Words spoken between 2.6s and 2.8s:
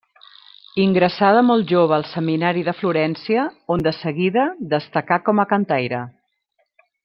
de